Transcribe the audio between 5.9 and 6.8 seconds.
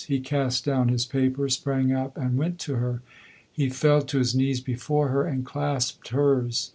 hers.